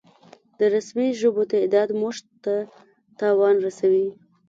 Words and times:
د 0.57 0.59
رسمي 0.75 1.09
ژبو 1.19 1.41
تعداد 1.53 1.89
مونږ 1.99 2.17
ته 2.43 2.55
تاوان 3.19 3.55
رسوي 3.65 4.07